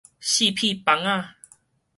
[0.03, 0.05] 四片
[0.83, 1.35] 枋仔